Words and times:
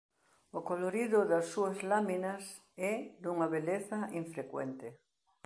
O 0.57 0.59
colorido 0.69 1.19
das 1.31 1.45
súas 1.53 1.77
láminas 1.91 2.43
é 2.91 2.93
dunha 3.23 3.47
beleza 3.55 3.99
infrecuente. 4.21 4.87